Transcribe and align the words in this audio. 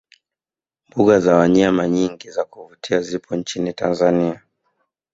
mbuga 0.89 1.19
za 1.19 1.35
wanyama 1.35 1.87
nyingi 1.87 2.29
za 2.29 2.45
kuvutia 2.45 3.01
zipo 3.01 3.35
nchini 3.35 3.73
tanzania 3.73 4.41